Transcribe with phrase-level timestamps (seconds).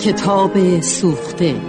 [0.00, 1.60] کتاب سوخته.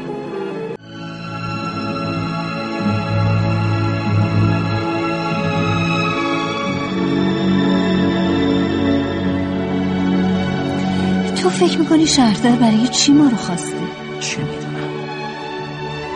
[11.42, 13.78] تو فکر می‌کنی شهردار برای چی ما رو خواسته؟
[14.20, 14.90] چه می‌دونم.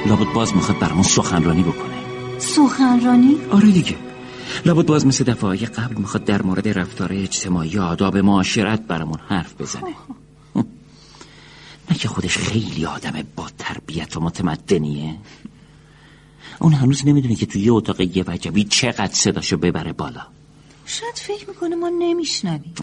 [0.05, 1.95] لابد باز می‌خواد برامون سخنرانی بکنه.
[2.39, 3.95] سخنرانی؟ آره دیگه.
[4.65, 9.83] لابد باز مثل دفعه قبل می‌خواد در مورد رفتار اجتماعی آداب معاشرت برامون حرف بزنه.
[9.83, 10.24] نه
[11.97, 15.15] که خودش خیلی آدم با تربیت و متمدنیه.
[16.59, 20.21] اون هنوز نمی‌دونه که توی یه اتاق یه وجبی چقدر صداشو ببره بالا.
[20.85, 22.73] شاید فکر می‌کنه ما نمیشنویم.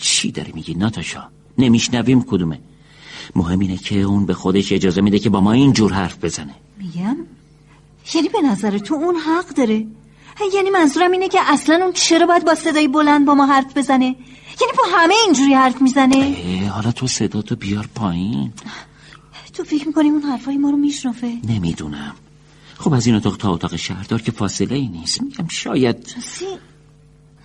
[0.00, 2.60] چی داری میگی ناتاشا؟ نمیشنویم کدومه.
[3.36, 6.54] مهم اینه که اون به خودش اجازه میده که با ما اینجور حرف بزنه.
[6.78, 7.16] میگم؟
[8.14, 9.86] یعنی به نظر تو اون حق داره؟
[10.54, 14.16] یعنی منظورم اینه که اصلا اون چرا باید با صدای بلند با ما حرف بزنه؟
[14.60, 18.52] یعنی با همه اینجوری حرف می‌زنه؟ حالا تو صداتو بیار پایین.
[19.52, 22.14] تو فکر می‌کنی اون حرفای ما رو میشنفه نمی‌دونم.
[22.78, 25.22] خب از این اتاق تا اتاق شهردار که فاصله ای نیست.
[25.22, 26.46] میگم شاید راستی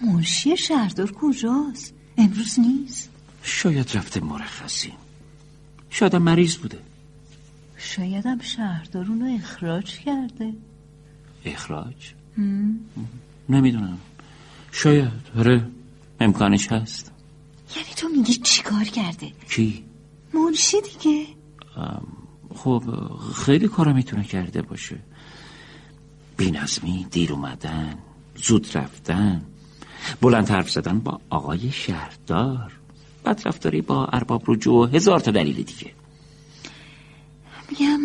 [0.01, 3.09] منشی شهردار کجاست؟ امروز نیست؟
[3.43, 4.93] شاید رفته مرخصی.
[5.89, 6.79] شاید هم مریض بوده.
[7.77, 10.53] شایدم شهردار اونو اخراج کرده.
[11.45, 12.13] اخراج؟
[13.49, 13.97] نمی‌دونم.
[14.71, 15.67] شاید آره.
[16.19, 17.11] امکانش هست.
[17.75, 19.85] یعنی تو میگی چیکار کرده؟ کی؟
[20.33, 21.25] منشی دیگه.
[22.55, 22.83] خب
[23.35, 24.99] خیلی کارا می‌تونه کرده باشه.
[26.37, 27.97] بینظمی دیر اومدن
[28.35, 29.41] زود رفتن
[30.21, 32.71] بلند حرف زدن با آقای شهردار
[33.25, 35.93] بد رفتاری با ارباب رجوع و هزار تا دلیل دیگه.
[37.69, 37.99] میگم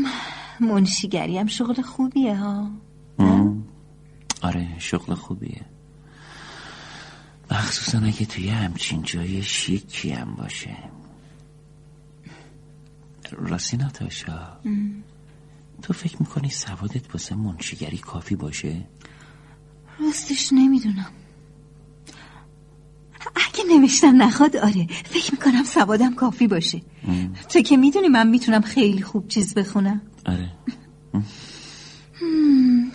[0.60, 2.70] منشیگری هم شغل خوبیه ها.
[4.42, 5.66] آره شغل خوبیه.
[7.54, 10.76] مخصوصا اگه توی همچین جای شیکی هم باشه.
[13.32, 14.38] راستی ناتاشا
[15.82, 18.86] تو فکر می‌کنی سوادت واسه منشیگری کافی باشه؟
[20.00, 21.10] راستش نمی‌دونم.
[23.36, 26.82] اگه نوشتم نخواد آره فکر می‌کنم سوادم کافی باشه.
[27.48, 30.00] تو که می‌دونی من می‌تونم خیلی خوب چیز بخونم.
[30.26, 30.50] آره.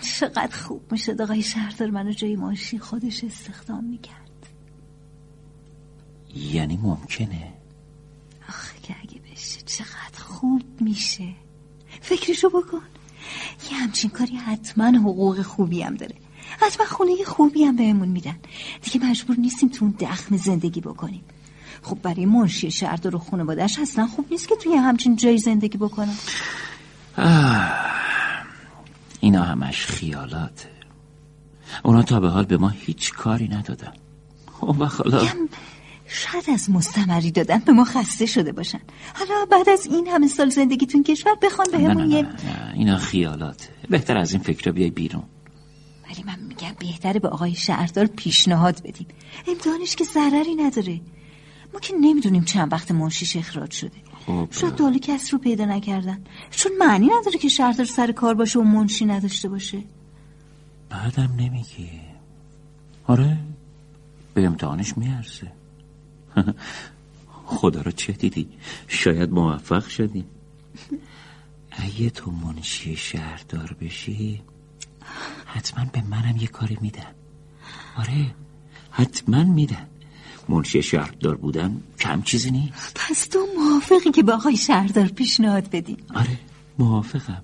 [0.01, 4.19] چقدر خوب می‌شد آقای شهردار منو جای ماشین خودش استخدام می‌کرد.
[6.35, 7.53] یعنی ممکنه؟
[8.50, 11.29] آخه که اگه بشه چقدر خوب میشه.
[12.01, 12.81] فکرشو بکن.
[13.72, 16.16] یه همچین کاری حتما حقوق خوبی هم داره.
[16.59, 18.35] حتما خونه خوبی هم بهمون میدن.
[18.81, 21.23] دیگه مجبور نیستیم تو اون دخم زندگی بکنیم.
[21.81, 26.16] خب برای منشی شهردار و خانواده‌اش اصلا خوب نیست که توی همچین جایی زندگی بکنن.
[29.19, 30.69] اینا همش خیالاته.
[31.84, 33.94] اونا تا به حال به ما هیچ کاری ندادن.
[34.51, 35.28] خب و حالا
[36.11, 38.79] شاید از مستمری دادن به ما خسته شده باشن.
[39.13, 42.27] حالا بعد از این همه سال زندگیتون کشور بخوان بهمون نه, یه
[42.73, 45.23] اینا خیالاته بهتر از این فکر بیای بیرون.
[46.09, 49.07] ولی من میگم بهتره به آقای شهردار پیشنهاد بدیم.
[49.47, 51.01] امتحانش که ضرری نداره.
[51.73, 53.97] ما که نمی‌دونیم چند وقت منشیش اخراج شده.
[54.25, 54.47] خب.
[54.51, 56.23] شاید دالی کس رو پیدا نکردن.
[56.51, 59.83] چون معنی نداره که شهردار سر کار باشه و منشی نداشته باشه.
[60.89, 61.89] بعدم نمیگی.
[63.07, 63.37] آره.
[64.33, 65.58] به امتحانش میارزه.
[67.45, 68.50] خدا رو چه دیدی؟
[68.88, 70.25] شاید موفق شدی.
[71.72, 74.41] اگه تو منشی شهردار بشی
[75.45, 77.13] حتما به منم یه کاری میدن.
[77.97, 78.25] آره
[78.91, 79.88] حتما میدن.
[80.50, 82.91] منشی شهردار بودن کم چیزی نیست.
[82.95, 86.38] پس تو موافقی که به آقای شهردار پیشنهاد بدیم آره
[86.79, 87.44] موافقم.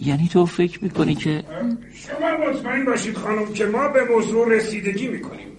[0.00, 1.44] یعنی تو فکر می‌کنی که
[1.92, 5.51] شما مطمئن باشید خانم که ما به موضوع رسیدگی می‌کنیم.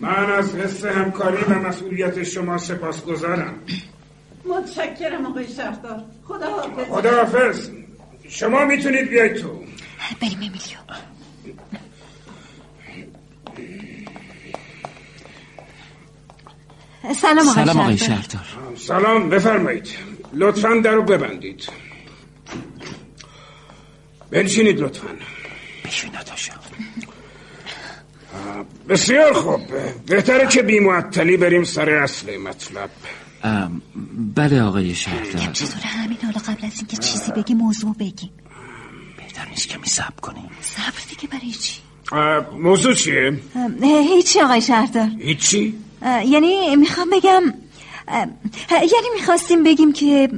[0.00, 3.54] من از حس همکاری و مسئولیت شما سپاسگزارم.
[4.44, 6.04] متشکرم آقای شهردار.
[6.24, 7.70] خدا حافظ خداحافظ.
[8.28, 9.64] شما می‌تونید بیاید تو.
[10.20, 10.58] بریم امیلیو.
[17.14, 18.46] سلام آقای سلام آقای شهردار.
[18.76, 19.88] سلام بفرمایید.
[20.32, 21.68] لطفا در رو ببندید.
[24.30, 25.08] بنشینید لطفا.
[25.84, 26.52] بشوی نتاشا
[28.88, 29.60] بسیار خوب.
[30.06, 32.90] بهتره که بی معطلی بریم سر اصل مطلب.
[33.44, 33.82] ام،
[34.34, 35.52] بله آقای شهردار.
[35.52, 38.30] چطور همین حالا قبل از اینکه چیزی بگی موضوع بگیم؟
[39.16, 40.50] بهتر نیست کمی صبر کنیم.
[40.60, 41.80] صبر دیگه برای چی؟
[42.58, 43.40] موضوع چیه؟
[43.82, 45.08] هیچی آقای شهردار.
[45.18, 45.74] هیچی؟
[46.26, 47.42] یعنی می‌خوام بگم
[48.70, 50.28] یعنی می‌خواستیم بگیم که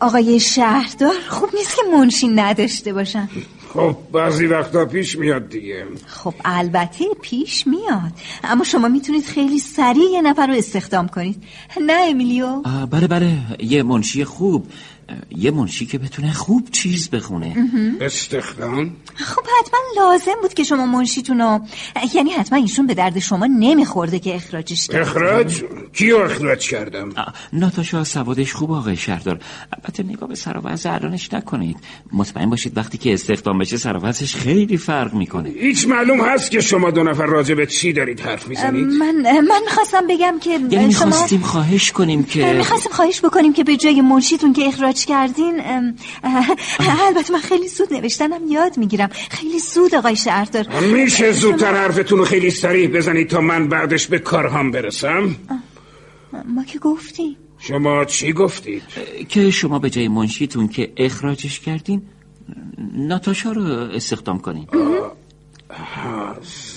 [0.00, 3.28] آقای شهردار خوب نیست که منشی نداشته باشن.
[3.74, 5.84] خب بعضی وقتا پیش میاد دیگه.
[6.06, 8.12] خب البته پیش میاد.
[8.44, 11.42] اما شما می‌تونید خیلی سریع یه نفر رو استخدام کنید.
[11.86, 13.32] نه امیلیو؟ آه، بله بله.
[13.58, 14.66] یه منشی خوب.
[15.36, 17.56] یه منشی که بتونه خوب چیز بخونه.
[18.00, 21.60] استخدام؟ خب حتما لازم بود که شما منشیتون رو
[22.14, 25.62] یعنی حتما ایشون به درد شما نمیخورده که اخراجش کرد اخراج؟
[25.92, 27.12] کیو اخراج کردم؟
[27.52, 29.40] ناتاشا سوادش خوب آقای شهردار.
[29.72, 31.76] البته نگاه به سر و وضع الانش نکنید.
[32.12, 35.48] مطمئن باشید وقتی که استخدام بشه سر و وضعش خیلی فرق می‌کنه.
[35.48, 39.14] هیچ معلوم هست که شما دو نفر راجع به چی دارید حرف می‌زنید؟ من
[39.48, 43.76] من می‌خواستم بگم که یعنی شما می‌خواستیم خواهش کنیم که می‌خواستیم خواهش بکنیم که به
[43.76, 45.60] جای منشیتون که اخراج کردین
[47.08, 49.08] البته من خیلی زود نوشتنم یاد می‌گیرم.
[49.30, 50.66] خیلی زود آقای شهردار.
[50.80, 55.36] میشه زودتر حرفتون رو خیلی سریع بزنید تا من بعدش به کارهام برسم؟
[56.44, 58.82] ما که گفتیم شما چی گفتید؟
[59.28, 62.02] که شما به جای منشیتون که اخراجش کردین
[62.96, 64.68] ناتاشا رو استخدام کنین.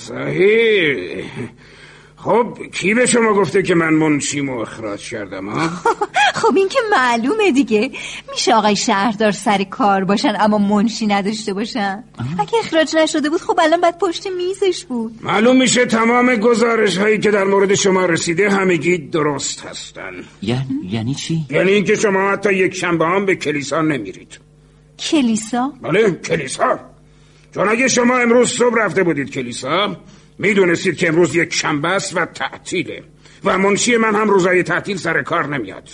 [0.07, 1.25] صحیح.
[2.23, 5.69] خب کی به شما گفته که من منشیمو اخراج کردم ها؟
[6.41, 7.91] خب این که معلومه دیگه.
[8.31, 12.03] میشه آقای شهردار سر کار باشن اما منشی نداشته باشن؟
[12.39, 15.19] اگه اخراج نشده بود خب الان باید پشت میزش بود.
[15.21, 20.13] معلوم میشه تمام گزارش هایی که در مورد شما رسیده همگی درست هستن.
[20.41, 24.39] یعنی یعنی چی؟ یعنی اینکه شما حتی یک شنبه هم به کلیسا نمیرید.
[24.99, 26.79] کلیسا؟ بله کلیسا.
[27.53, 29.97] چون اگه شما امروز صبح رفته بودید کلیسا
[30.37, 33.03] می‌دونستید که امروز یک شنبه است و تعطیله
[33.43, 35.89] و منشی من هم روزای تعطیل سر کار نمیاد.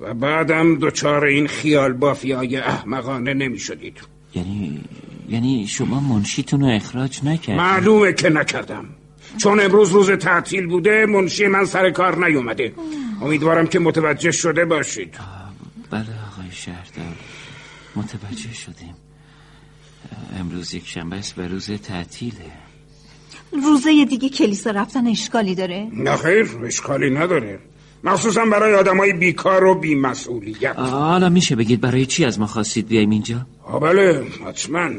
[0.00, 4.00] و بعدم دچار این خیال بافی های احمقانه نمی شدید
[4.34, 4.80] یعنی
[5.28, 8.84] یعنی شما منشیتون رو اخراج نکرد معلومه که نکردم.
[9.36, 12.72] چون امروز روز تعطیل بوده منشی من سر کار نیومده.
[13.22, 15.14] امیدوارم که متوجه شده باشید.
[15.90, 17.16] بله آقای شهردار.
[17.96, 18.94] متوجه شدیم.
[20.40, 22.67] امروز یک شنبه است و روز تعطیله.
[23.52, 27.58] روزه دیگه کلیسا رفتن اشکالی داره؟ نخیر اشکالی نداره.
[28.04, 30.76] مخصوصا برای آدمای بیکار و بیمسئولیت.
[30.76, 34.90] حالا میشه بگید برای چی از ما خواستید بیایم اینجا؟ آه بله حتما.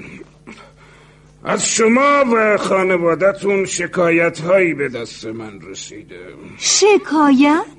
[1.44, 6.20] از شما و خانوادتون شکایت هایی به دست من رسیده.
[6.58, 7.79] شکایت؟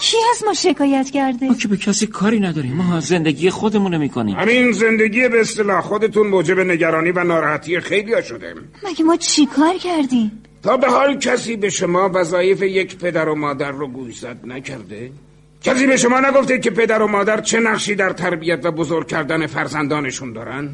[0.00, 2.72] کی از ما شکایت کرده؟ ما که به کسی کاری نداریم.
[2.72, 4.36] ما زندگی خودمونو می‌کنیم.
[4.36, 8.54] همین زندگی به اصطلاح خودتون موجب نگرانی و ناراحتی خیلی ها شده.
[8.84, 13.34] مگه ما چی کار کردیم؟ تا به حال کسی به شما وظایف یک پدر و
[13.34, 15.10] مادر رو گوشزد نکرده؟
[15.62, 19.46] کسی به شما نگفته که پدر و مادر چه نقشی در تربیت و بزرگ کردن
[19.46, 20.70] فرزندانشون دارن؟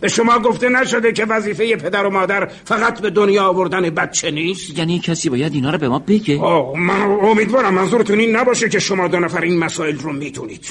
[0.00, 4.78] به شما گفته نشده که وظیفه پدر و مادر فقط به دنیا آوردن بچه نیست؟
[4.78, 8.78] یعنی کسی باید اینا رو به ما بگه؟ آه من امیدوارم منظورتون این نباشه که
[8.78, 10.66] شما دو نفر این مسائل رو می‌تونید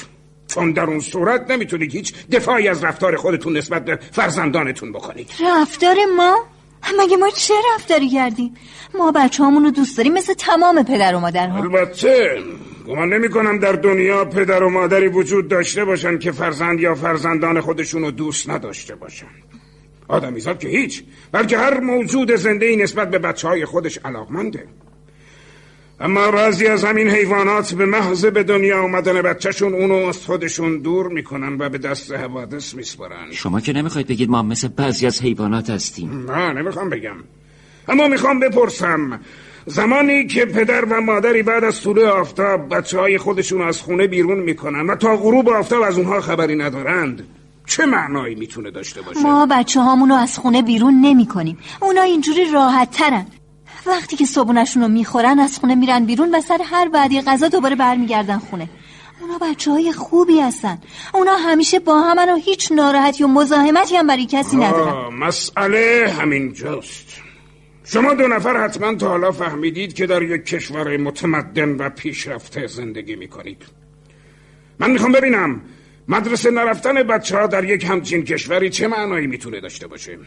[0.48, 5.30] چون در اون صورت نمی‌تونید هیچ دفاعی از رفتار خودتون نسبت به فرزندانتون بکنید.
[5.60, 6.44] رفتار ما؟
[6.98, 8.54] مگه ما چه رفتاری کردیم؟
[8.94, 11.58] ما بچه رو دوست داریم مثل تمام پدر و مادرها.
[11.58, 12.42] البته
[12.86, 17.60] گمان نمی کنم در دنیا پدر و مادری وجود داشته باشن که فرزند یا فرزندان
[17.60, 19.26] خودشون رو دوست نداشته باشن.
[20.08, 24.68] آدمیزاد که هیچ بلکه هر موجود زنده ای نسبت به بچه های خودش علاقمنده.
[26.00, 31.08] اما بعضی از همین حیوانات به محض به دنیا آمدن بچهشون اونو از خودشون دور
[31.08, 33.32] می‌کنن و به دست حوادث میسپارن.
[33.32, 36.30] شما که نمی‌خواید بگید ما مثل بعضی از حیوانات هستیم.
[36.30, 37.16] نه نمی‌خوام بگم.
[37.88, 39.20] اما می‌خوام بپرسم
[39.66, 44.38] زمانی که پدر و مادری بعد از طلوع آفتاب بچه های خودشون از خونه بیرون
[44.38, 47.26] می‌کنن و تا غروب آفتاب از اونها خبری ندارند
[47.66, 52.44] چه معنایی می‌تونه داشته باشه؟ ما بچه رو از خونه بیرون نمی کنیم اونا اینجوری
[52.54, 53.26] راحت ترن
[53.90, 57.76] وقتی که صبونشون رو می‌خورن از خونه میرن بیرون و سر هر بعدی غذا دوباره
[57.76, 58.68] برمیگردن خونه.
[59.20, 60.78] اونا بچه های خوبی هستن.
[61.14, 65.14] اونا همیشه با همن و هیچ ناراحتی و مزاحمتی هم برای کسی ندارن.
[65.14, 67.06] مسئله همین جاست.
[67.84, 73.16] شما دو نفر حتما تا حالا فهمیدید که در یک کشور متمدن و پیشرفته زندگی
[73.16, 73.62] می‌کنید.
[74.78, 75.60] من می‌خوام ببینم
[76.08, 80.18] مدرسه نرفتن بچه ها در یک همچین کشوری چه معنایی می‌تونه داشته باشه.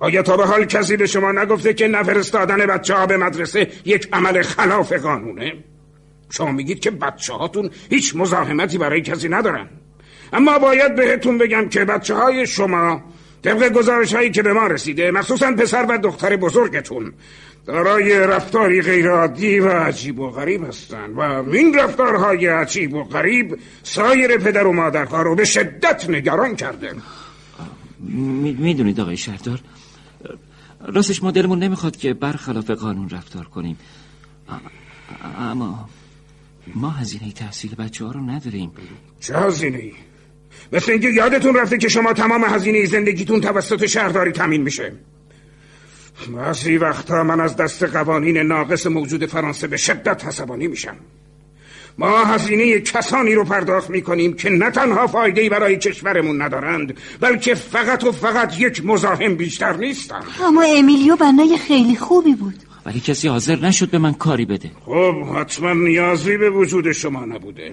[0.00, 4.08] آیا تا به حال کسی به شما نگفته که نفرستادن بچه ها به مدرسه یک
[4.12, 5.52] عمل خلاف قانونه؟
[6.30, 9.68] شما میگید که بچه هاتون هیچ مزاحمتی برای کسی ندارن
[10.32, 13.02] اما باید بهتون بگم که بچه های شما
[13.42, 17.12] طبق گزارش هایی که به ما رسیده مخصوصا پسر و دختر بزرگتون
[17.66, 24.36] دارای رفتاری غیرعادی و عجیب و غریب هستند و این رفتارهای عجیب و غریب سایر
[24.36, 26.92] پدر و مادرها رو به شدت نگران کرده
[28.58, 29.60] می‌دونید آقای شهردار
[30.84, 33.78] راستش ما دلمون نمی‌خواد که برخلاف قانون رفتار کنیم.
[35.38, 35.88] اما
[36.74, 38.72] ما هزینه تحصیل بچه ها رو نداریم.
[39.20, 39.92] چه هزینه؟
[40.72, 44.92] مثل اینکه یادتون رفته که شما تمام هزینه زندگیتون توسط شهرداری تامین میشه.
[46.36, 50.96] بعضی وقتا من از دست قوانین ناقص موجود فرانسه به شدت عصبانی میشم.
[52.00, 58.04] ما هزینه کسانی رو پرداخت می‌کنیم که نه تنها فایده برای کشورمون ندارند بلکه فقط
[58.04, 60.24] و فقط یک مزاحم بیشتر نیستند.
[60.46, 62.54] اما امیلیو بنای خیلی خوبی بود.
[62.86, 64.70] ولی کسی حاضر نشد به من کاری بده.
[64.86, 67.72] خب حتما نیازی به وجود شما نبوده.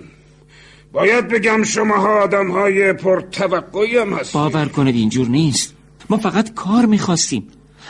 [0.91, 4.34] باید بگم شماها آدم های پرتوقعی هم هستید.
[4.34, 5.75] باور کنید اینجور نیست.
[6.10, 7.48] ما فقط کار می‌خواستیم.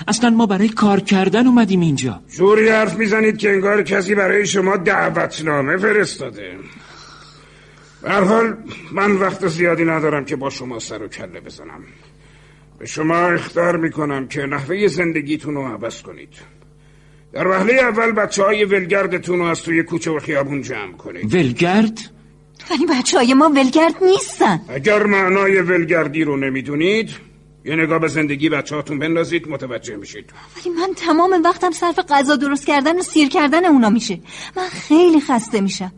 [0.07, 2.21] اصلا ما برای کار کردن اومدیم اینجا.
[2.37, 6.57] جوری حرف می‌زنید که انگار کسی برای شما دعوتنامه فرستاده.
[8.03, 8.57] حال
[8.91, 11.83] من وقت زیادی ندارم که با شما سر و کله بزنم.
[12.79, 16.29] به شما اختار می‌کنم که نحوه زندگیتون رو عوض کنید.
[17.33, 21.35] در وهله اول بچه های ولگردتون رو از توی کوچه و خیابون جمع کنید.
[21.35, 21.99] ولگرد؟
[22.71, 24.61] ولی بچه های ما ولگرد نیستن.
[24.69, 27.09] اگر معنای ولگردی رو نمی‌دونید
[27.67, 30.29] یه نگاه به زندگی بچه هاتون بندازید متوجه میشید.
[30.57, 34.19] ولی من تمام وقتم صرف غذا درست کردن و سیر کردن اونا میشه.
[34.57, 35.91] من خیلی خسته میشم.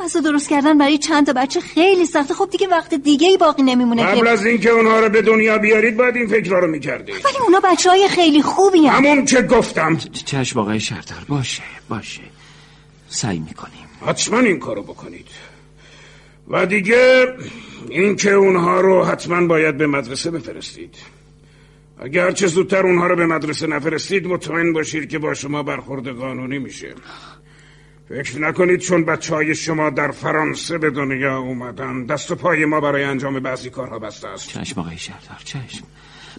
[0.00, 2.34] غذا درست کردن برای چند تا بچه خیلی سخته.
[2.34, 5.58] خب دیگه وقت دیگه ای باقی نمیمونه قبل که از اینکه اونها رو به دنیا
[5.58, 7.14] بیارید باید این فکر رو می‌کردید.
[7.24, 9.04] ولی اونا بچه های خیلی خوبی هم.
[9.04, 9.96] همون که گفتم.
[10.26, 12.22] چشم آقای شهردار باشه باشه.
[13.08, 13.88] سعی می‌کنیم.
[14.06, 15.26] حتما این کارو بکنید.
[16.48, 17.34] و دیگه
[17.88, 20.94] اینکه اونها رو حتما باید به مدرسه بفرستید.
[21.98, 26.58] اگر چه زودتر اونها رو به مدرسه نفرستید مطمئن باشید که با شما برخورد قانونی
[26.58, 26.94] میشه.
[28.08, 32.80] فکر نکنید چون بچه های شما در فرانسه به دنیا اومدن دست و پای ما
[32.80, 34.48] برای انجام بعضی کارها بسته است.
[34.48, 35.84] چشم آقای شهردار چشم.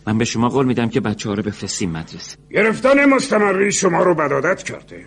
[0.07, 2.37] من به شما قول میدم که بچه ها رو بفرستیم مدرسه.
[2.51, 5.05] گرفتن مستمری شما رو بدادت کرده.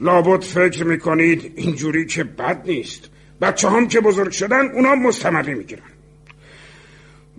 [0.00, 3.10] لابد فکر می‌کنید اینجوری که بد نیست.
[3.40, 5.95] بچه هم که بزرگ شدن اونا مستمری می‌گیرن.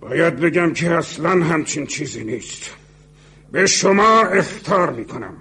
[0.00, 2.70] باید بگم که اصلا همچین چیزی نیست.
[3.52, 5.36] به شما اختار می‌کنم.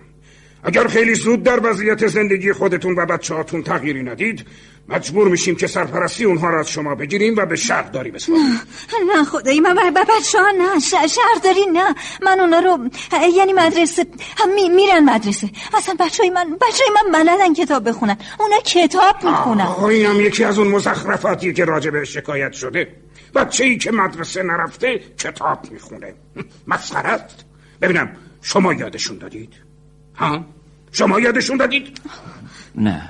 [0.63, 4.45] اگر خیلی زود در وضعیت زندگی خودتون و بچه هاتون تغییری ندید
[4.89, 8.61] مجبور میشیم که سرپرستی اونها را از شما بگیریم و به شهرداری بسپاریم.
[9.15, 11.95] نه خدایی من بر بچه ها نه شهرداری نه.
[12.21, 12.89] من اونا رو
[13.35, 14.05] یعنی مدرسه
[14.37, 15.49] هم می- میرن مدرسه.
[15.73, 18.17] اصلا بچه های من بچه های من بلدن کتاب بخونن.
[18.39, 19.61] اونا کتاب می‌خونن.
[19.61, 22.87] آه اینم یکی از اون مزخرفاتیه که راجع به شکایت شده.
[23.35, 26.13] بچه ای که مدرسه نرفته کتاب می‌خونه.
[26.67, 27.45] مسخره است
[27.81, 29.53] ببینم شما یادشون دادید؟
[30.15, 30.45] ها؟
[30.91, 32.01] شما یادشون دادید؟
[32.75, 33.09] نه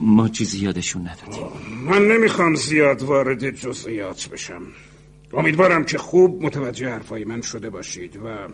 [0.00, 1.46] ما, چیزی یادشون ندادیم.
[1.84, 4.62] من نمی‌خوام زیاد وارد جزئیات بشم.
[5.32, 8.48] امیدوارم که خوب متوجه حرفای من شده باشید و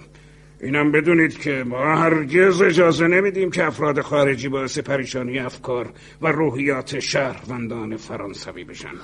[0.61, 6.99] اینم بدونید که ما هرگز اجازه نمیدیم که افراد خارجی باعث پریشانی افکار و روحیات
[6.99, 8.95] شهروندان فرانسوی بشن.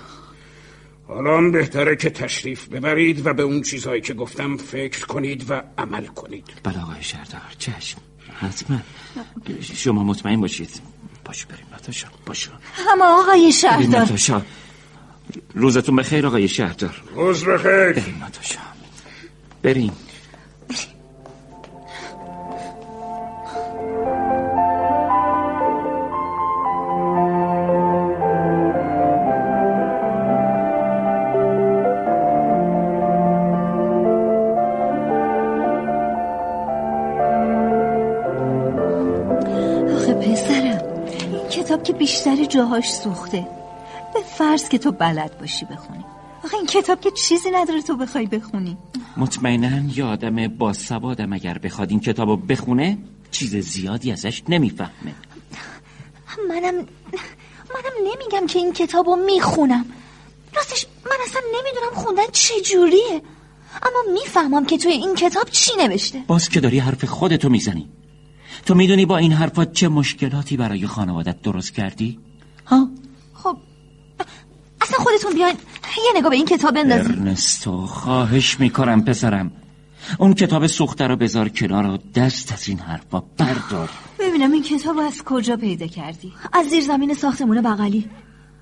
[1.14, 6.06] حالا بهتره که تشریف ببرید و به اون چیزهایی که گفتم فکر کنید و عمل
[6.06, 6.44] کنید.
[6.64, 7.98] بله آقای شهردار چشم.
[8.40, 8.78] حتما.
[9.62, 10.70] شما مطمئن باشید.
[11.24, 12.50] باشو بریم ناتاشا باشو
[12.92, 14.42] اما آقای بریم شهردار ناتاشا.
[15.54, 17.92] روزتون بخیر آقای شهردار روز بخیر.
[17.92, 18.58] بریم ناتاشا.
[19.62, 19.92] بریم.
[20.70, 20.86] آخه
[42.52, 43.48] جاهاش سوخته.
[44.14, 46.04] به فرض که تو بلد باشی بخونی.
[46.44, 48.76] آخه این کتاب که چیزی نداره تو بخوای بخونی.
[49.16, 52.98] مطمئنا یه آدم با سوادم اگر بخواد این کتاب رو بخونه
[53.30, 55.14] چیز زیادی ازش نمی‌فهمه.
[56.48, 56.74] منم
[57.74, 59.84] منم نمیگم که این کتاب رو می‌خونم.
[60.56, 63.22] راستش من اصلا نمی‌دونم خوندن چه جوریه.
[63.82, 66.18] اما می‌فهمم که توی این کتاب چی نوشته.
[66.26, 67.88] باز که داری حرف خودتو می‌زنی.
[68.66, 72.18] تو می‌دونی با این حرفات چه مشکلاتی برای خانوادت درست کردی؟
[72.66, 72.88] ها؟
[73.34, 73.56] خب
[74.80, 75.56] اصلا خودتون بیاین.
[75.96, 77.12] یه نگاه به این کتاب بندازین.
[77.12, 79.52] ارنستو خواهش می‌کنم پسرم.
[80.18, 83.90] اون کتاب سوخته رو بذار کنار و دست از این حرفا بردار.
[84.18, 88.10] ببینم این کتاب رو از کجا پیدا کردی؟ از زیر زمین ساختمون بغلی.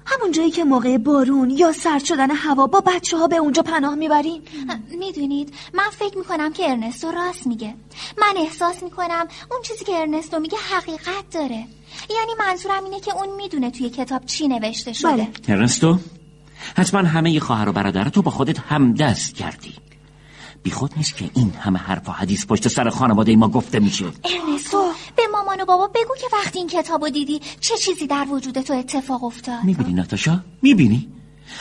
[0.06, 3.94] همون جایی که موقع بارون یا سرد شدن هوا با بچه ها به اونجا پناه
[3.94, 4.42] می‌برین.
[4.98, 7.74] می‌دونید من فکر می‌کنم که ارنستو راست میگه.
[8.18, 11.66] من احساس می‌کنم اون چیزی که ارنستو میگه حقیقت داره.
[12.10, 15.12] یعنی منظورم اینه که اون می‌دونه توی کتاب چی نوشته شده.
[15.12, 15.28] بله.
[15.48, 15.98] ارنستو
[16.76, 19.74] حتما همه خواهر و برادرتو با خودت همدست کردی.
[20.62, 24.92] بیخود نیست که این همه حرف و حدیث پشت سر خانواده ما گفته میشه ارنستو
[25.16, 28.72] به مامان و بابا بگو که وقتی این کتابو دیدی چه چیزی در وجود تو
[28.72, 31.08] اتفاق افتاد می‌بینی ناتاشا؟ می‌بینی؟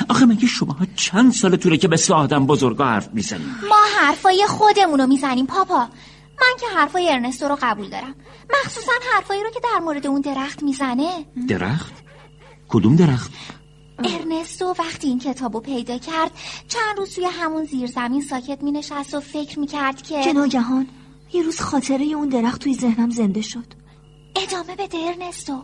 [0.10, 5.08] آخه مگه شما چند سال طوله که مثل آدم بزرگا حرف می‌زنیم ما حرفای خودمونو
[5.08, 5.88] می‌زنیم پاپا
[6.42, 8.16] من که حرفای ارنستو رو قبول دارم
[8.50, 11.94] مخصوصا حرفایی رو که در مورد اون درخت می‌زنه درخت؟
[12.70, 13.32] کدوم درخت؟
[14.04, 16.32] ارنستو وقتی این کتابو پیدا کرد
[16.68, 20.88] چند روز توی همون زیرزمین ساکت مینشست و فکر می‌کرد که که ناگهان
[21.34, 23.66] یه روز خاطره اون درخت توی ذهنم زنده شد.
[24.36, 25.64] ادامه بده ارنستو.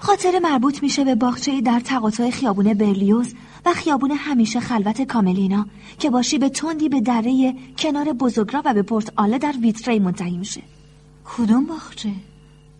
[0.00, 3.34] خاطره مربوط میشه به باغچه در تقاطع خیابون برلیوز
[3.66, 5.66] و خیابون همیشه خلوت کاملینا
[5.98, 10.36] که باشی به تندی به دره کنار بزرگرا و به پورت آله در ویتری منتهی
[10.36, 10.62] میشه.
[11.36, 12.12] کدوم باغچه؟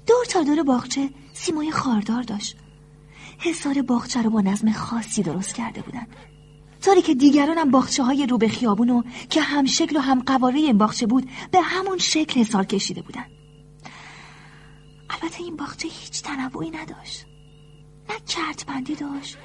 [0.07, 2.57] دور تا دور باغچه سیمای خاردار داشت.
[3.41, 6.07] حصار باغچه رو با نظم خاصی درست کرده بودن.
[6.83, 10.79] طوری که دیگرانم باغچه های رو به خیابونو که هم شکل و هم قواره این
[10.79, 13.27] باغچه بود به همون شکل حصار کشیده بودن.
[15.11, 17.27] البته این باغچه هیچ تنوعی نداشت.
[18.11, 19.39] نه کرتبندی داشت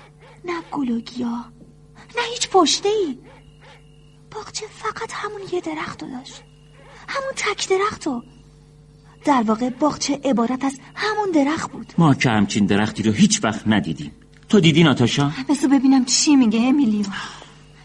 [0.45, 1.51] نه گل و گیاه
[2.15, 3.17] نه هیچ پشته ای
[4.31, 6.43] باغچه فقط همون یه درخت داشت.
[7.07, 8.23] همون تک درخت رو.
[9.25, 11.93] در واقع باغچه عبارت از همون درخت بود.
[11.97, 14.11] ما که همچین درختی رو هیچ وقت ندیدیم.
[14.49, 17.05] تو دیدی ناتاشا؟ بسو ببینم چی میگه امیلیو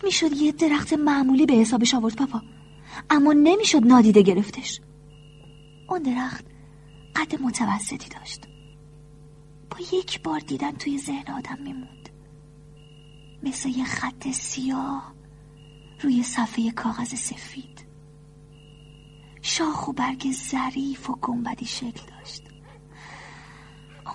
[0.04, 2.42] می‌شد یه درخت معمولی به حسابش آورد پاپا.
[3.10, 4.80] اما نمی‌شد نادیده گرفتش.
[5.88, 6.44] اون درخت
[7.16, 8.40] قد متوسطی داشت.
[9.70, 12.08] با یک بار دیدن توی ذهن آدم میموند.
[13.42, 15.14] مثل یه خط سیاه
[16.00, 17.89] روی صفحه کاغذ سفید.
[19.42, 22.42] شاخ و برگ ظریف و گنبدی شکل داشت.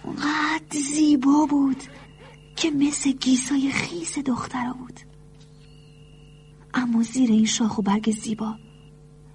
[0.03, 1.83] اونقدر زیبا بود
[2.55, 4.99] که مثل گیسای خیس دخترا بود.
[6.73, 8.55] اما زیر این شاخ و برگ زیبا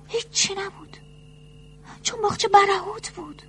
[0.08, 0.96] هیچی نبود.
[2.02, 3.42] چون باغچه برهوت بود.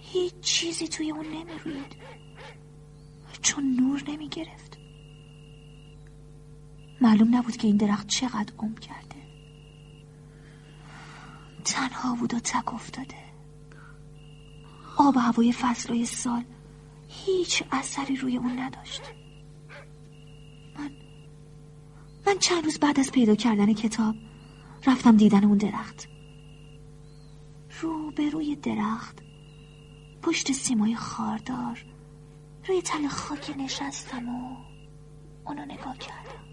[0.00, 1.96] هیچ چیزی توی اون نمی‌روید.
[3.42, 4.78] چون نور نمی گرفت
[7.00, 9.19] معلوم نبود که این درخت چقدر عمر کرده.
[11.70, 13.16] تنها بود و تک افتاده.
[14.96, 16.44] آب و هوای فصلهای سال
[17.08, 19.02] هیچ اثری روی اون نداشت.
[20.78, 20.90] من
[22.26, 24.14] من چند روز بعد از پیدا کردن کتاب
[24.86, 26.08] رفتم دیدن اون درخت.
[27.80, 29.18] رو به روی درخت
[30.22, 31.84] پشت سیمای خاردار
[32.68, 34.56] روی تل خاک نشستم و
[35.46, 36.44] اونو نگاه کردم.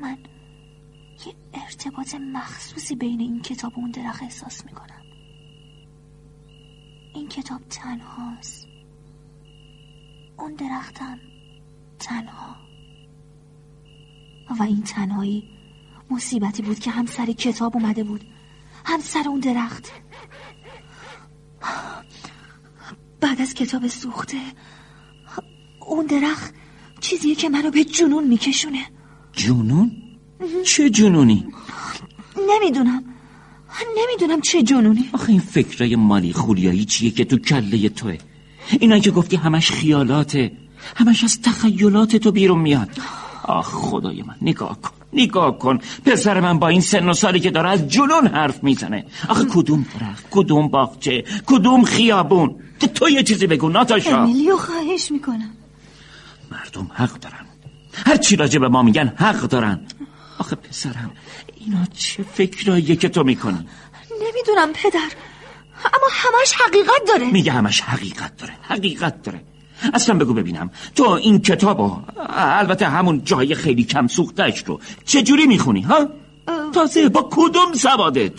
[0.00, 0.18] من
[1.26, 5.02] یه ارتباط مخصوصی بین این کتاب و اون درخت احساس می‌کنم.
[7.14, 8.66] این کتاب تنهاست.
[10.38, 11.20] اون درختم
[11.98, 12.56] تنها.
[14.58, 15.50] و این تنهایی
[16.10, 18.24] مصیبتی بود که هم سر کتاب اومده بود.
[18.84, 19.92] هم سر اون درخت.
[23.20, 24.40] بعد از کتاب سوخته
[25.80, 26.54] اون درخت
[27.00, 28.86] چیزیه که منو به جنون میکشونه.
[29.32, 30.03] جنون؟
[30.64, 31.46] چه جنونی؟
[32.50, 33.04] نمی‌دونم.
[33.98, 35.10] نمی‌دونم چه جنونی.
[35.12, 38.18] آخه این فکرای مالی خولیایی چیه که تو کله توه.
[38.80, 40.52] اینا که گفتی همش خیالاته.
[40.96, 42.88] همش از تخیلات تو بیرون میاد.
[43.44, 45.78] آخ خدای من نگاه کن نگاه کن.
[46.04, 49.04] پسر من با این سن و سالی که داره از جنون حرف می‌زنه.
[49.28, 52.56] آخه کدوم درخت کدوم باغچه کدوم خیابون؟
[52.94, 54.22] تو یه چیزی بگو ناتاشا.
[54.22, 55.50] امیلیو خواهش می‌کنم.
[56.52, 57.46] مردم حق دارن.
[57.92, 59.80] هر چی راجع به ما میگن حق دارن.
[60.38, 61.10] آخه پسرم
[61.60, 63.68] اینا چه فکراییه که تو می‌کنی؟
[64.22, 65.10] نمی‌دونم پدر.
[65.84, 67.30] اما همش حقیقت داره.
[67.30, 69.44] میگه همش حقیقت داره حقیقت داره.
[69.94, 71.96] اصلا بگو ببینم تو این کتابو
[72.36, 76.08] البته همون جای خیلی کم سوختش رو چجوری می‌خونی ها؟
[76.72, 78.32] تازه با کدوم سوادت؟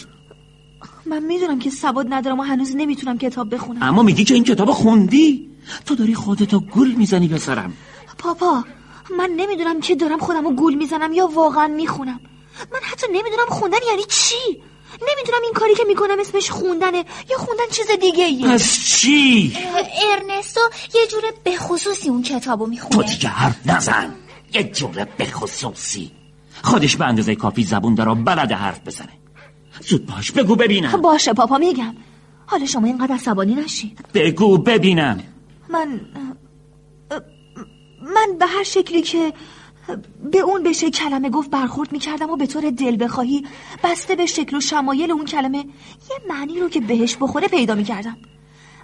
[1.05, 3.83] من می‌دونم که سواد ندارم و هنوز نمی‌تونم کتاب بخونم.
[3.83, 5.49] اما میگی که این کتاب خوندی؟
[5.85, 7.73] تو داری خودتو گول می‌زنی پسرم.
[8.17, 8.63] پاپا
[9.17, 12.19] من نمی‌دونم که دارم خودمو گول می‌زنم یا واقعا می‌خونم.
[12.71, 14.61] من حتی نمی‌دونم خوندن یعنی چی؟
[15.01, 19.57] نمی‌دونم این کاری که می‌کنم اسمش خوندنه یا خوندن چیز دیگه ایه پس چی؟
[20.11, 20.59] ارنستو
[20.95, 24.15] یه جور به خصوصی اون کتابو تو می‌خونه دیگه حرف نزن.
[24.53, 26.11] یه جوره بخصوصی.
[26.63, 29.13] خودش به اندازه کافی زبون داره و بلده حرف بزنه.
[29.81, 31.01] زود باش بگو ببینم.
[31.01, 31.95] باشه پاپا میگم.
[32.45, 33.99] حالا شما اینقدر عصبانی نشید.
[34.13, 35.23] بگو ببینم.
[35.69, 36.01] من
[38.05, 39.33] من به هر شکلی که
[40.31, 43.45] به اون بشه کلمه گفت برخورد می‌کردم و به طور دل بخواهی
[43.83, 45.57] بسته به شکل و شمایل اون کلمه
[46.09, 48.17] یه معنی رو که بهش بخوره پیدا می‌کردم.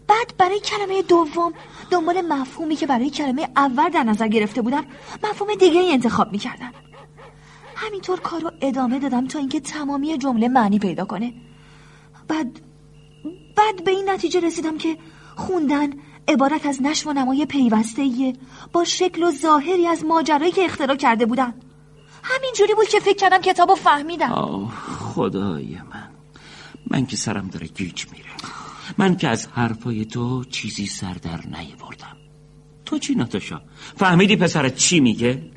[0.08, 1.54] بعد برای کلمه دوم
[1.92, 4.86] دنبال مفهومی که برای کلمه اول در نظر گرفته بودم
[5.24, 6.72] مفهوم دیگه ای انتخاب می‌کردم.
[7.76, 11.34] همینطور کار رو ادامه دادم تا اینکه تمامی جمله معنی پیدا کنه.
[12.28, 12.62] بعد
[13.56, 14.98] بعد به این نتیجه رسیدم که
[15.36, 15.90] خوندن
[16.32, 18.34] عبارت از نشو و نمای پیوسته
[18.74, 21.54] با شکل و ظاهری از ماجرایی که اختراع کرده بودن.
[22.24, 24.32] همینجوری بود که فکر کردم کتابو فهمیدم.
[24.32, 26.10] آه خدای من.
[26.88, 28.30] من که سرم داره گیج میره.
[28.98, 32.18] من که از حرفای تو چیزی سر در نیاوردم
[32.86, 33.62] تو چی ناتاشا؟
[33.98, 35.51] فهمیدی پسرت چی میگه؟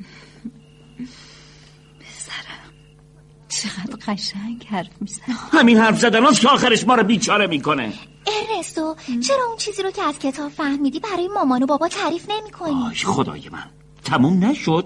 [3.55, 7.93] چقدر قشنگ حرف میزن همین حرف زدن که آخرش ما رو بیچاره می‌کنه.
[8.27, 8.95] ارنستو
[9.27, 12.83] چرا اون چیزی رو که از کتاب فهمیدی برای مامان و بابا تعریف نمی کنی؟
[12.87, 13.63] آی خدای من.
[14.03, 14.85] تموم نشد.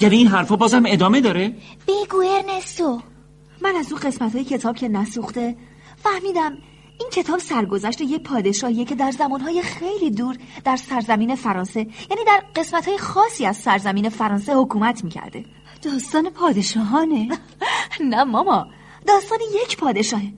[0.00, 1.56] یعنی این حرفا بازم ادامه داره؟
[1.88, 3.00] بگو ارنستو
[3.60, 5.56] من از اون قسمت های کتاب که نسوخته
[5.96, 6.58] فهمیدم
[7.00, 12.42] این کتاب سرگذشت یک پادشاهیه که در زمانهای خیلی دور در سرزمین فرانسه یعنی در
[12.56, 15.44] قسمت های خاصی از سرزمین فرانسه حکومت می‌کرده.
[15.82, 17.28] داستان پادشاهانه.
[18.08, 18.66] نه ماما
[19.06, 20.32] داستان یک پادشاهه.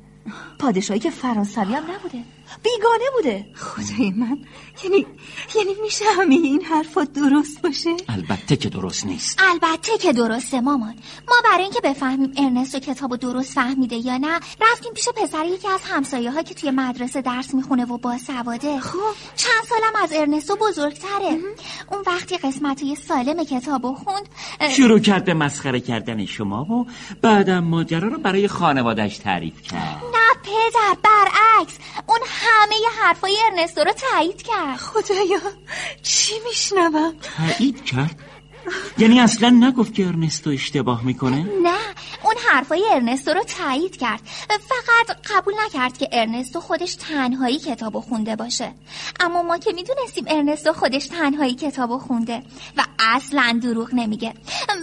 [0.59, 2.19] پادشاهی که فرانسوی هم نبوده.
[2.63, 3.47] بیگانه بوده.
[3.55, 4.39] خدای من
[4.85, 5.07] یعنی
[5.55, 9.41] یعنی میشه همه این حرفات درست باشه؟ البته که درست نیست.
[9.43, 10.95] البته که درسته مامان.
[11.29, 15.81] ما برای اینکه بفهمیم ارنستو کتابو درست فهمیده یا نه رفتیم پیش پسر یکی از
[15.85, 18.81] همسایه ها که توی مدرسه درس می‌خونه و با سواده.
[18.81, 18.99] خب.
[19.37, 21.39] چند سالم از ارنستو بزرگتره.
[21.91, 24.29] اون وقتی قسمت های سالم کتابو خوند
[24.61, 26.87] اه، شروع کرد به مسخره کردن شما و
[27.23, 30.03] بعدم ماجرا رو برای خانوادش تعریف کرد.
[30.15, 31.79] نه پدر برعکس.
[32.07, 34.77] اون همه ی حرفای ارنستو رو تایید کرد.
[34.77, 35.41] خدایا
[36.03, 38.34] چی میشنوم؟ تایید کرد؟
[38.99, 41.79] یعنی اصلا نگفت که ارنستو اشتباه می‌کنه؟ نه
[42.25, 44.21] اون حرفای ارنستو رو تایید کرد.
[44.49, 48.75] فقط قبول نکرد که ارنستو خودش تنهایی کتابو خونده باشه.
[49.21, 52.43] اما ما که می‌دونستیم ارنستو خودش تنهایی کتابو خونده
[52.77, 54.35] و اصلا دروغ نمیگه.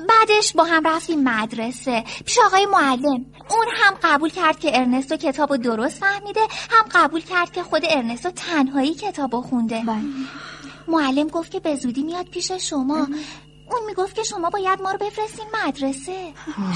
[0.10, 3.26] بعدش با هم رفتیم مدرسه پیش آقای معلم.
[3.50, 8.32] اون هم قبول کرد که ارنستو کتابو درست فهمیده هم قبول کرد که خود ارنستو
[8.32, 9.84] تنهایی کتابو خونده.
[10.88, 13.08] معلم گفت که به زودی میاد پیش شما.
[13.72, 16.34] اون می‌گفت که شما باید ما رو بفرستین مدرسه.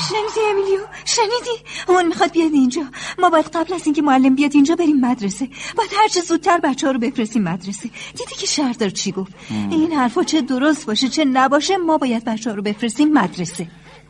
[0.09, 2.85] شنیدی امیلیو؟ شنیدی؟ اون می‌خواد بیاد اینجا.
[3.19, 5.49] ما باید قبل از اینکه معلم بیاد اینجا بریم مدرسه.
[5.77, 7.89] باید هرچه زودتر بچه ها رو بفرستیم مدرسه.
[8.17, 12.49] دیدی که شهردار چی گفت؟ این حرفا چه درست باشه چه نباشه ما باید بچه
[12.49, 13.67] ها رو بفرستیم مدرسه.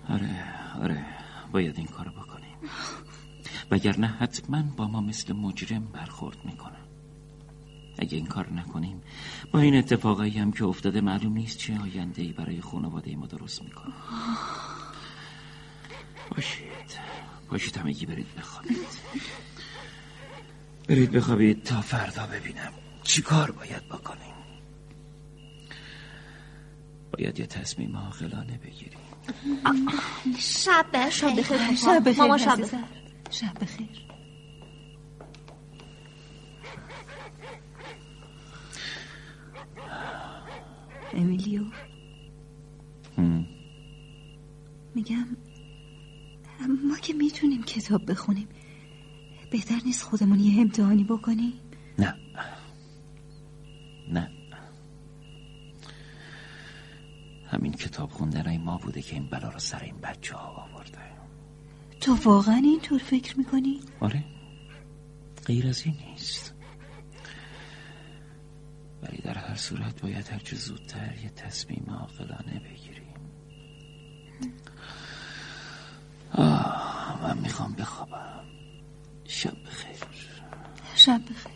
[0.10, 0.44] آره
[0.84, 1.06] آره.
[1.52, 2.58] باید این کارو بکنیم.
[3.72, 6.86] وگرنه حتما با ما مثل مجرم برخورد می‌کنن
[8.00, 9.02] اگه این کار نکنیم
[9.56, 13.62] با این اتفاقایی هم که افتاده معلوم نیست چه آینده ای برای خانواده ما درست
[13.64, 13.94] می‌کنه.
[16.32, 17.00] باشید.
[17.50, 18.78] باشید همگی برید بخوابید.
[20.88, 24.34] برید بخوابید تا فردا ببینم چی کار باید بکنیم.
[27.18, 29.00] باید یه تصمیم عاقلانه بگیریم.
[30.38, 31.76] شب بخیر شب بخیر.
[31.76, 32.78] شب بخیر ماما شب عزیزم.
[32.78, 32.90] بخیر.
[33.30, 33.88] شب بخیر.
[41.16, 41.64] امیلیو
[43.18, 43.46] هم.
[44.96, 45.28] میگم
[46.90, 48.48] ما که می‌تونیم کتاب بخونیم.
[49.52, 51.54] بهتر نیست خودمون یه امتحانی بکنیم؟
[52.00, 52.16] نه.
[54.14, 54.32] نه.
[57.48, 60.98] همین کتاب خوندنای ما بوده که این بلا رو سر این بچه ها آورده.
[62.02, 64.24] تو واقعا اینطور فکر می‌کنی؟ آره.
[65.46, 66.55] غیر از این نیست.
[69.06, 73.14] ولی در هر صورت باید هرچه زودتر یه تصمیم عاقلانه بگیریم.
[76.32, 78.44] آه من می‌خوام بخوابم.
[79.26, 79.96] شب بخیر.
[80.96, 81.56] شب بخیر.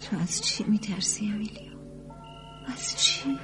[0.00, 1.72] تو از چی میترسی امیلیو؟
[2.66, 3.38] از چی؟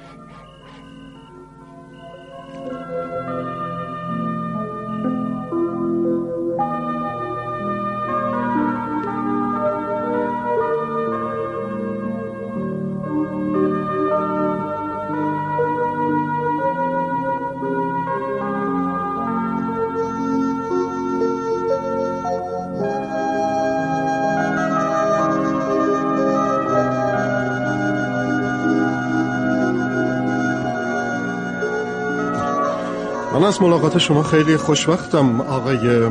[33.49, 36.09] از ملاقات شما خیلی خوشوقتم آقای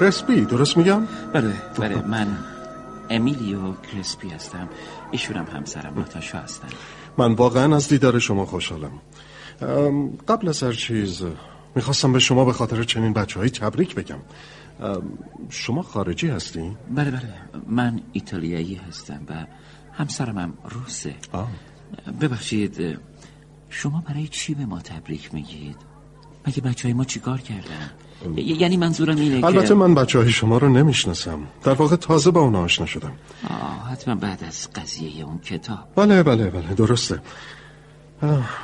[0.00, 0.40] کرسپی.
[0.44, 2.02] درست میگم؟ بله بله.
[2.06, 2.38] من
[3.10, 4.68] امیلیو کرسپی هستم.
[5.10, 6.68] ایشونم همسرم ناتاشا هستن.
[7.18, 8.90] من واقعا از دیدار شما خوشحالم.
[10.28, 11.24] قبل از هر چیز
[11.74, 14.18] می‌خواستم به شما به خاطر چنین بچه های تبریک بگم.
[15.48, 17.34] شما خارجی هستی؟ بله بله.
[17.66, 19.46] من ایتالیایی هستم و
[19.92, 21.14] همسرم هم روسه.
[21.32, 21.50] آه.
[22.20, 22.98] ببخشید
[23.68, 25.87] شما برای چی به ما تبریک میگید؟
[26.46, 27.90] مگه بچه های ما چیکار کردن؟
[28.36, 31.38] یعنی منظورم اینه البته که من بچه های شما رو نمی‌شناسم.
[31.64, 33.12] در واقع تازه با اونا آشنا شدم.
[33.50, 35.78] آه، حتما بعد از قضیه اون کتاب.
[35.96, 37.20] بله بله بله درسته.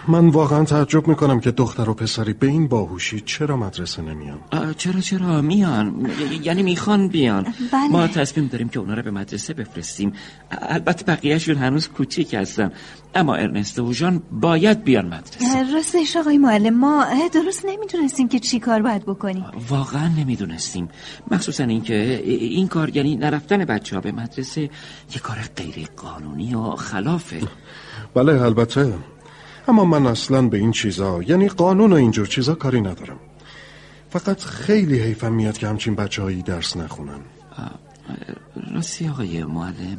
[0.09, 4.39] من واقعا تعجب می‌کنم که دختر و پسری به این باهوشی چرا مدرسه نمیان.
[4.77, 6.11] چرا چرا؟ میان.
[6.43, 7.55] یعنی می‌خوان بیان.
[7.73, 7.89] بله.
[7.91, 10.13] ما تصمیم داریم که اونا رو به مدرسه بفرستیم.
[10.51, 12.73] البته بقیهشون هنوز کوچیک هستن.
[13.15, 15.73] اما ارنستو و جان باید بیان مدرسه.
[15.75, 19.45] راستش آقای معلم ما درست نمی‌دونستیم که چی کار باید بکنیم.
[19.69, 20.89] واقعا نمی‌دونستیم.
[21.31, 26.71] مخصوصا اینکه این کار یعنی نرفتن بچه ها به مدرسه یه کار غیر قانونی و
[26.71, 27.41] خلافه.
[28.15, 28.95] بله البته.
[29.69, 33.19] اما من اصلا به این چیزا یعنی قانون و اینجور چیزا کاری ندارم.
[34.11, 37.21] فقط خیلی حیفم میاد که همچین بچه هایی درس نخونن.
[38.75, 39.99] راستی آقای معلم.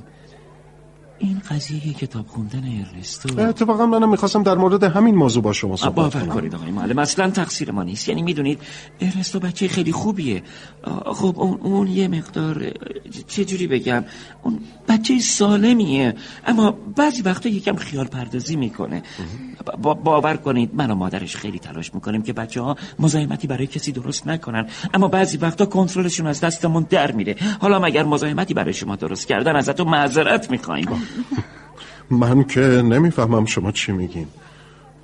[1.19, 5.95] این قضیه کتاب خوندن ارنستو اتفاقا منم می‌خواستم در مورد همین موضوع با شما صحبت
[5.95, 6.35] باور کنم.
[6.35, 6.99] کنید آقای معلم.
[6.99, 8.09] اصلا تقصیر ما نیست.
[8.09, 8.59] یعنی می‌دونید
[8.99, 10.43] ارنستو بچه خیلی خوبیه.
[11.05, 12.71] خب اون, اون یه مقدار
[13.27, 14.05] چه جوری بگم؟
[14.43, 16.15] اون بچه سالمیه.
[16.47, 19.03] اما بعضی وقتا یکم خیال پردازی می‌کنه.
[19.81, 23.91] با باور کنید من و مادرش خیلی تلاش می‌کنیم که بچه ها مزاحمتی برای کسی
[23.91, 24.67] درست نکنن.
[24.93, 27.35] اما بعضی وقتا کنترلشون از دستمون در میره.
[27.61, 31.04] حالا مگر مزاحمتی برای شما درست کردن؟ ازتون معذرت می‌خوایم.
[32.09, 34.27] من که نمی‌فهمم شما چی میگین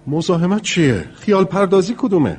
[0.07, 2.37] مزاحمت چیه؟ خیال پردازی کدومه؟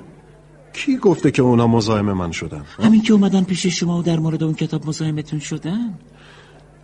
[0.73, 4.43] کی گفته که اونا مزاحم من شدن؟ همین که اومدن پیش شما و در مورد
[4.43, 5.99] اون کتاب مزاحمتون شدن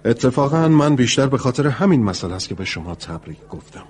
[0.04, 3.84] اتفاقا من بیشتر به خاطر همین مسئله است که به شما تبریک گفتم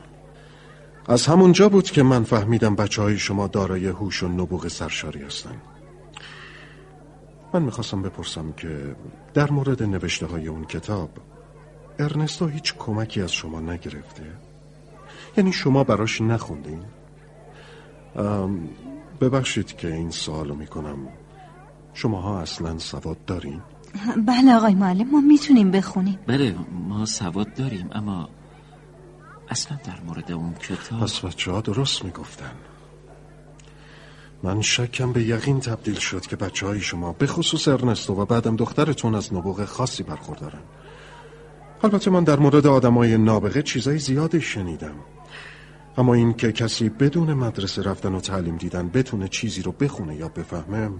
[1.07, 5.55] از همونجا بود که من فهمیدم بچه های شما دارای هوش و نبوغ سرشاری هستن
[7.55, 8.96] من می‌خواستم بپرسم که
[9.35, 11.11] در مورد نوشته های اون کتاب
[11.99, 14.23] ارنستو هیچ کمکی از شما نگرفته؟
[15.37, 16.83] یعنی شما براش نخوندین؟
[19.21, 20.99] ببخشید که این سوالو می‌کنم.
[21.95, 23.61] شماها اصلا سواد دارین؟
[24.27, 26.19] بله آقای معلم ما می‌تونیم بخونیم.
[26.27, 26.55] بله
[26.89, 28.29] ما سواد داریم اما
[29.49, 32.53] اصلا در مورد اون کتاب پس بچه ها درست می‌گفتن.
[34.43, 38.57] من شکم به یقین تبدیل شد که بچه های شما به خصوص ارنستو و بعدم
[38.57, 40.63] دخترتون از نبوغ خاصی برخوردارن.
[41.83, 44.95] البته من در مورد آدمای نابغه چیزای زیادی شنیدم.
[45.97, 50.29] اما این که کسی بدون مدرسه رفتن و تعلیم دیدن بتونه چیزی رو بخونه یا
[50.29, 50.91] بفهمه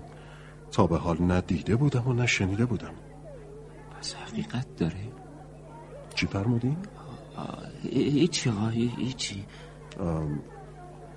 [0.71, 2.93] تا به حال نه دیده بودم و نه شنیده بودم.
[3.99, 5.12] پس حقیقت داره.
[6.14, 6.77] چی فرمودین؟
[7.93, 8.53] هیچی
[8.97, 9.45] هیچی.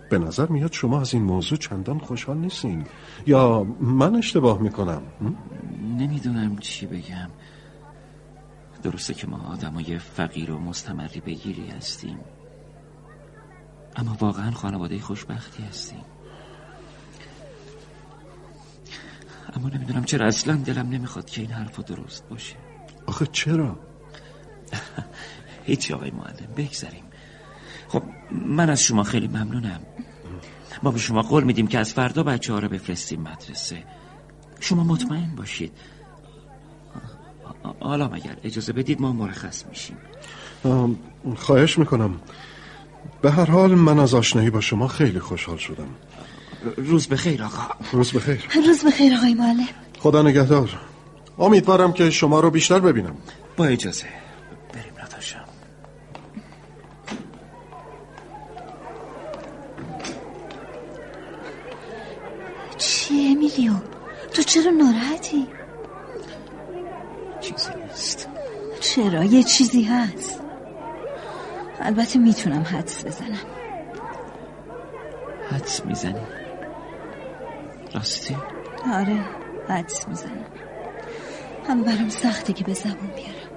[0.10, 2.86] به نظر میاد شما از این موضوع چندان خوشحال نیستین.
[3.28, 5.02] یا من اشتباه می‌کنم؟
[5.98, 7.30] نمی‌دونم چی بگم.
[8.82, 12.20] درسته که ما آدمای فقیر و مستمری بگیری هستیم.
[13.96, 16.04] اما واقعا خانواده خوشبختی هستیم.
[19.56, 22.56] اما نمی‌دونم چرا اصلا دلم نمی‌خواد که این حرف درست باشه.
[23.06, 23.80] آخه چرا؟
[25.64, 27.04] هیچی آقای معلم بگذاریم.
[27.88, 29.80] خب من از شما خیلی ممنونم.
[30.84, 33.84] ما به شما قول میدیم که از فردا بچه ها رو بفرستیم مدرسه.
[34.60, 35.72] شما مطمئن باشید.
[37.80, 39.98] حالا مگر اجازه بدید ما مرخص میشیم؟
[41.36, 42.20] خواهش می‌کنم.
[43.22, 45.88] به هر حال من از آشنایی با شما خیلی خوشحال شدم.
[46.78, 47.74] روز بخیر آقا.
[47.92, 48.48] روز بخیر.
[48.68, 49.68] روز بخیر آقای معلم.
[50.00, 50.70] خدا نگهدار.
[51.40, 53.16] امیدوارم که شما رو بیشتر ببینم.
[53.58, 54.06] با اجازه.
[54.74, 55.40] بریم نتاشا
[62.78, 63.74] چی امیلیو
[64.34, 65.48] تو چرا ناراحتی
[67.42, 68.28] چیزی نیست
[68.96, 70.44] چرا یه چیزی هست؟
[71.80, 73.38] البته می‌تونم حدس بزنم.
[75.52, 76.22] حدس می‌زنی.
[77.94, 78.38] راستی؟
[78.94, 79.20] آره
[79.70, 80.46] حدس می‌زنم.
[81.68, 83.52] هم برام سخته که به زبون بیارم.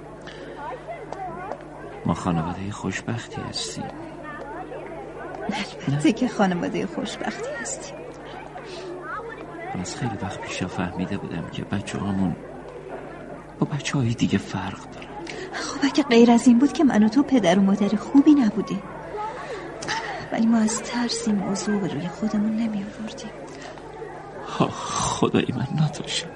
[2.05, 3.85] ما خانواده خوشبختی هستیم.
[5.87, 7.97] البته که خانواده خوشبختی هستیم.
[9.75, 12.35] من از خیلی وقت پیشا فهمیده بودم که بچه هامون
[13.59, 15.14] با بچه های دیگه فرق دارن.
[15.75, 18.83] خب اگه غیر از این بود که من و تو پدر و مادر خوبی نبودیم.
[20.31, 23.29] ولی ما از ترس این موضوع به روی خودمون نمی آوردیم.
[24.71, 26.27] خدای من نتاشا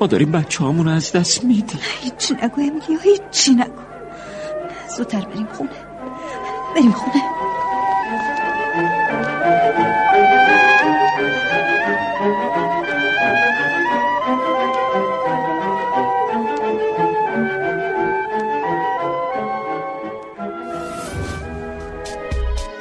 [0.00, 1.80] ما داریم بچه رو از دست میدیم.
[2.00, 3.82] هیچی نگو امیلیا هیچی نگو.
[4.96, 5.70] زودتر بریم خونه.
[6.74, 7.41] بریم خونه.